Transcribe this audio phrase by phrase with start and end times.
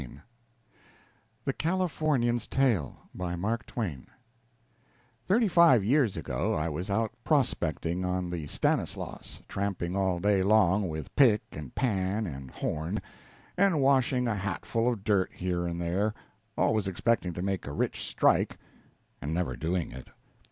[1.45, 2.97] _THE CALIFORNIAN'S TALE
[5.27, 10.89] Thirty five years ago I was out prospecting on the Stanislaus, tramping all day long
[10.89, 12.99] with pick and pan and horn,
[13.55, 16.15] and washing a hatful of dirt here and there,
[16.57, 18.57] always expecting to make a rich strike,
[19.21, 20.07] and never doing it.